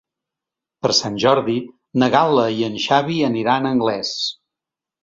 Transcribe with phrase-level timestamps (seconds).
[0.85, 1.59] Per Sant Jordi
[2.05, 4.17] na Gal·la i en Xavi aniran a Anglès.